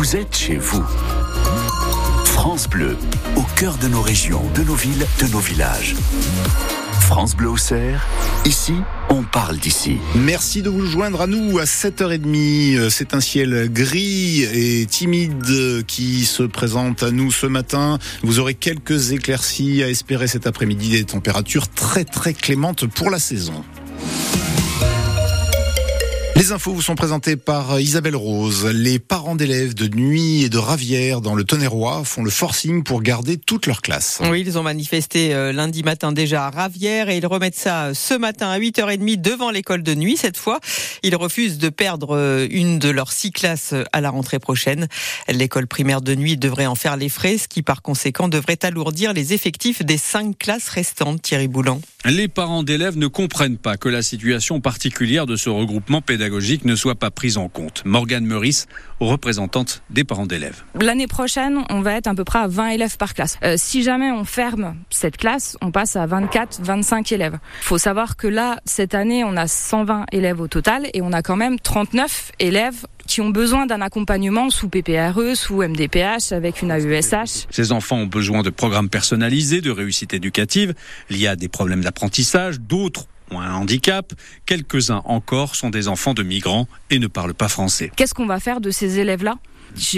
[0.00, 0.82] vous êtes chez vous.
[2.24, 2.96] France Bleu,
[3.36, 5.94] au cœur de nos régions, de nos villes, de nos villages.
[7.02, 8.06] France Bleu Auxerre,
[8.46, 8.72] ici,
[9.10, 9.98] on parle d'ici.
[10.14, 12.88] Merci de vous joindre à nous à 7h30.
[12.88, 17.98] C'est un ciel gris et timide qui se présente à nous ce matin.
[18.22, 23.18] Vous aurez quelques éclaircies à espérer cet après-midi, des températures très très clémentes pour la
[23.18, 23.64] saison.
[26.40, 28.64] Les infos vous sont présentées par Isabelle Rose.
[28.64, 33.02] Les parents d'élèves de Nuit et de Ravière dans le Tonnerrois font le forcing pour
[33.02, 34.22] garder toute leur classe.
[34.24, 38.14] Oui, ils ont manifesté euh, lundi matin déjà à Ravière et ils remettent ça ce
[38.14, 40.16] matin à 8h30 devant l'école de Nuit.
[40.16, 40.60] Cette fois,
[41.02, 44.88] ils refusent de perdre euh, une de leurs six classes à la rentrée prochaine.
[45.28, 49.12] L'école primaire de Nuit devrait en faire les frais, ce qui par conséquent devrait alourdir
[49.12, 51.20] les effectifs des cinq classes restantes.
[51.20, 51.82] Thierry Boulan.
[52.06, 56.74] Les parents d'élèves ne comprennent pas que la situation particulière de ce regroupement pédagogique ne
[56.74, 57.82] soit pas prise en compte.
[57.84, 58.68] Morgane Meurice,
[59.00, 60.62] représentante des parents d'élèves.
[60.80, 63.36] L'année prochaine, on va être à peu près à 20 élèves par classe.
[63.44, 67.38] Euh, si jamais on ferme cette classe, on passe à 24, 25 élèves.
[67.60, 71.12] Il faut savoir que là, cette année, on a 120 élèves au total et on
[71.12, 76.62] a quand même 39 élèves qui ont besoin d'un accompagnement sous PPRE, sous MDPH, avec
[76.62, 77.46] une AESH.
[77.50, 80.74] Ces enfants ont besoin de programmes personnalisés, de réussite éducative.
[81.10, 84.12] Il y a des problèmes d'apprentissage, d'autres ont un handicap.
[84.46, 87.90] Quelques-uns encore sont des enfants de migrants et ne parlent pas français.
[87.96, 89.36] Qu'est-ce qu'on va faire de ces élèves-là?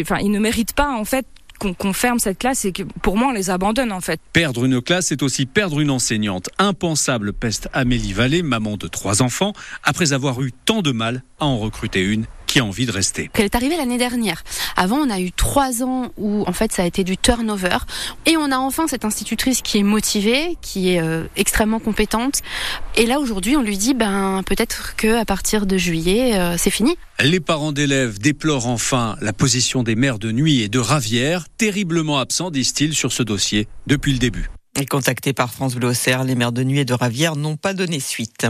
[0.00, 1.26] Enfin, ils ne méritent pas, en fait,
[1.58, 4.20] qu'on ferme cette classe et que pour moi on les abandonne en fait.
[4.32, 6.48] Perdre une classe, c'est aussi perdre une enseignante.
[6.58, 11.46] Impensable peste Amélie Vallée, maman de trois enfants, après avoir eu tant de mal à
[11.46, 12.26] en recruter une
[12.58, 13.30] qui a envie de rester.
[13.34, 14.42] Elle est arrivée l'année dernière.
[14.76, 17.78] Avant, on a eu trois ans où en fait ça a été du turnover,
[18.26, 22.40] et on a enfin cette institutrice qui est motivée, qui est euh, extrêmement compétente.
[22.96, 26.70] Et là aujourd'hui, on lui dit ben peut-être que à partir de juillet, euh, c'est
[26.70, 26.96] fini.
[27.20, 32.18] Les parents d'élèves déplorent enfin la position des maires de Nuit et de Ravière, terriblement
[32.18, 34.50] absents, disent-ils, sur ce dossier depuis le début.
[34.80, 37.74] Et contactés par France Bleu Auxerre, les maires de Nuit et de Ravière n'ont pas
[37.74, 38.46] donné suite.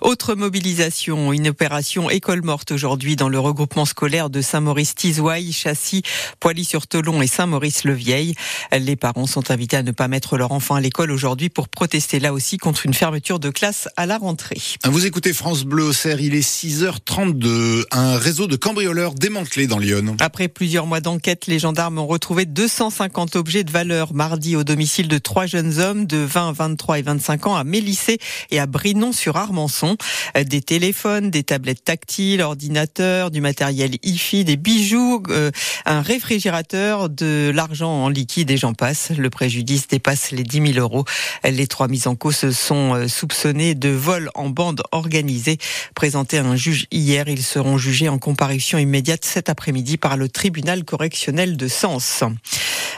[0.00, 6.02] Autre mobilisation, une opération école morte aujourd'hui dans le regroupement scolaire de Saint-Maurice-Tizouaille, Châssis,
[6.38, 8.34] Poilly-sur-Telon et Saint-Maurice-le-Vieil.
[8.78, 12.20] Les parents sont invités à ne pas mettre leur enfant à l'école aujourd'hui pour protester
[12.20, 14.60] là aussi contre une fermeture de classe à la rentrée.
[14.84, 17.86] Vous écoutez France Bleu Auxerre, il est 6h32.
[17.90, 20.16] Un réseau de cambrioleurs démantelé dans Lyon.
[20.20, 25.08] Après plusieurs mois d'enquête, les gendarmes ont retrouvé 250 objets de valeur mardi au domicile
[25.08, 28.18] de trois jeunes hommes de 20, 23 et 25 ans à Mélissé
[28.50, 29.96] et à Brinon-sur-Armançon.
[30.34, 35.50] Des téléphones, des tablettes tactiles, ordinateurs, du matériel IFI, des bijoux, euh,
[35.84, 39.10] un réfrigérateur, de l'argent en liquide et j'en passe.
[39.10, 41.04] Le préjudice dépasse les 10 000 euros.
[41.44, 45.58] Les trois mises en cause sont euh, soupçonnés de vol en bande organisée.
[45.94, 50.28] Présentés à un juge hier, ils seront jugés en comparution immédiate cet après-midi par le
[50.28, 52.24] tribunal correctionnel de Sens.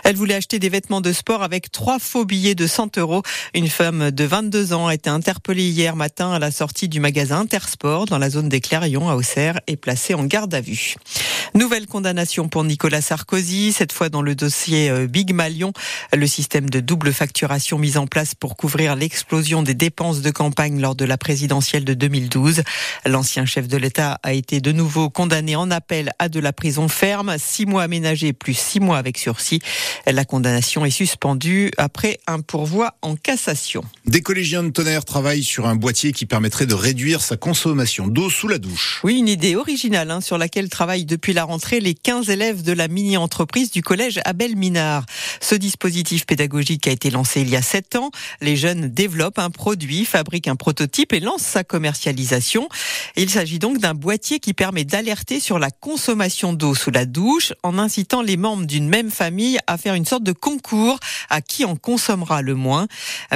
[0.04, 3.22] Elle voulait acheter des vêtements de sport avec trois faux billets de 100 euros.
[3.54, 7.40] Une femme de 22 ans a été interpellée hier matin à la sortie du magasin
[7.40, 10.96] Intersport dans la zone des Clairions à Auxerre et placée en garde à vue.
[11.54, 15.72] Nouvelle condamnation pour Nicolas Sarkozy, cette fois dans le dossier euh, Big Malion,
[16.12, 20.80] le système de double facturation mis en place pour couvrir l'explosion des dépenses de campagne
[20.80, 22.62] lors de la présidentielle de 2012.
[23.06, 26.88] L'ancien chef de l'État a été de nouveau condamné en appel à de la prison
[26.88, 29.60] ferme, six mois aménagés plus six mois avec sursis.
[30.06, 33.84] La condamnation est suspendue après un pourvoi en cassation.
[34.06, 38.30] Des collégiens de tonnerre travaillent sur un boîtier qui permettrait de réduire sa consommation d'eau
[38.30, 39.00] sous la douche.
[39.04, 42.72] Oui, une idée originale hein, sur laquelle travaillent depuis la rentrée les 15 élèves de
[42.72, 45.06] la mini-entreprise du collège Abel Minard.
[45.40, 48.10] Ce dispositif pédagogique a été lancé il y a 7 ans.
[48.40, 52.68] Les jeunes développent un produit, fabriquent un prototype et lancent sa commercialisation.
[53.16, 57.52] Il s'agit donc d'un boîtier qui permet d'alerter sur la consommation d'eau sous la douche
[57.62, 61.66] en incitant les membres d'une même famille à faire une sorte de concours à qui
[61.66, 62.86] en consommera le moins.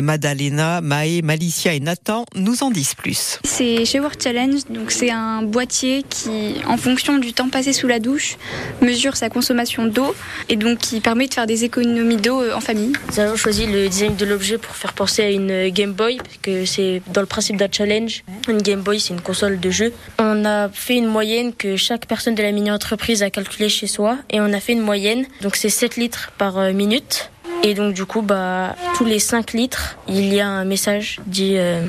[0.01, 3.39] Madalena, Maë, Malicia et Nathan nous en disent plus.
[3.45, 7.99] C'est Shower Challenge, donc c'est un boîtier qui, en fonction du temps passé sous la
[7.99, 8.39] douche,
[8.81, 10.15] mesure sa consommation d'eau
[10.49, 12.95] et donc qui permet de faire des économies d'eau euh, en famille.
[13.11, 16.39] Nous avons choisi le design de l'objet pour faire penser à une Game Boy, parce
[16.41, 18.25] que c'est dans le principe d'un challenge.
[18.49, 19.93] Une Game Boy, c'est une console de jeu.
[20.19, 24.17] On a fait une moyenne que chaque personne de la mini-entreprise a calculée chez soi
[24.31, 27.31] et on a fait une moyenne, donc c'est 7 litres par euh, minute.
[27.63, 31.55] Et donc du coup, bah, tous les 5 litres, il y a un message dit
[31.57, 31.85] euh,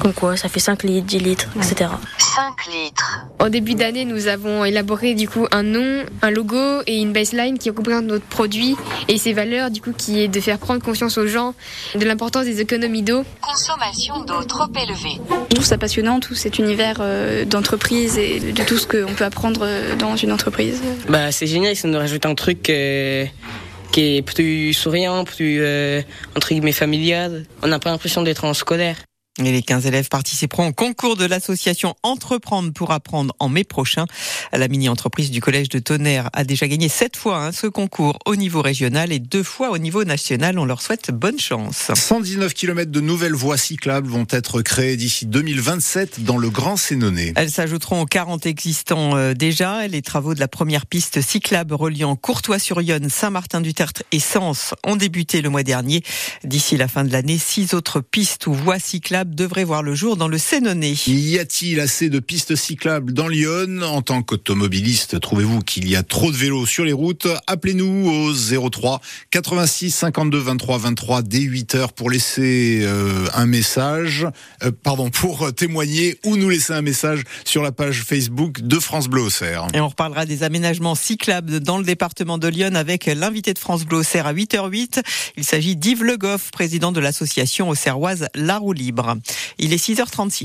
[0.00, 1.90] Comme quoi, ça fait 5 litres, 10 litres, etc.
[2.34, 3.26] 5 litres.
[3.38, 7.58] En début d'année, nous avons élaboré du coup un nom, un logo et une baseline
[7.58, 8.76] qui représente notre produit
[9.08, 11.54] et ses valeurs, du coup, qui est de faire prendre conscience aux gens
[11.94, 13.24] de l'importance des économies d'eau.
[13.40, 15.20] Consommation d'eau trop élevée.
[15.50, 19.24] Je trouve ça passionnant, tout cet univers euh, d'entreprise et de tout ce qu'on peut
[19.24, 20.80] apprendre euh, dans une entreprise.
[21.08, 23.24] Bah, c'est génial, ça nous rajoute un truc euh,
[23.90, 26.02] qui est plus souriant, plus, euh,
[26.36, 27.44] entre guillemets, familial.
[27.62, 28.96] On n'a pas l'impression d'être en scolaire.
[29.38, 34.06] Et les 15 élèves participeront au concours de l'association Entreprendre pour apprendre en mai prochain.
[34.52, 38.34] La mini-entreprise du collège de Tonnerre a déjà gagné sept fois hein, ce concours au
[38.34, 40.58] niveau régional et deux fois au niveau national.
[40.58, 41.92] On leur souhaite bonne chance.
[41.94, 47.32] 119 km de nouvelles voies cyclables vont être créées d'ici 2027 dans le Grand Sénonais.
[47.36, 49.86] Elles s'ajouteront aux 40 existants euh, déjà.
[49.86, 55.50] Les travaux de la première piste cyclable reliant Courtois-sur-Yonne, Saint-Martin-du-Tertre et Sens ont débuté le
[55.50, 56.02] mois dernier.
[56.42, 60.16] D'ici la fin de l'année, six autres pistes ou voies cyclables devrait voir le jour
[60.16, 60.94] dans le Sénonais.
[61.06, 63.82] Y a-t-il assez de pistes cyclables dans Lyon?
[63.82, 67.28] En tant qu'automobiliste, trouvez-vous qu'il y a trop de vélos sur les routes?
[67.46, 69.00] Appelez-nous au 03
[69.30, 74.26] 86 52 23 23 dès 8 heures pour laisser euh, un message,
[74.62, 79.08] euh, pardon, pour témoigner ou nous laisser un message sur la page Facebook de France
[79.08, 79.66] Bleu Auxerre.
[79.74, 83.84] Et on reparlera des aménagements cyclables dans le département de Lyon avec l'invité de France
[83.84, 85.02] Bleu Auxerre à 8h08.
[85.36, 89.09] Il s'agit d'Yves Le Goff, président de l'association auxerroise La Roue Libre.
[89.58, 90.38] Il est 6h36.